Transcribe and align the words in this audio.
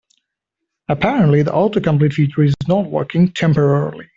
Apparently, 0.89 1.43
the 1.43 1.51
autocomplete 1.51 2.13
feature 2.13 2.41
is 2.41 2.55
not 2.67 2.89
working 2.89 3.31
temporarily. 3.31 4.09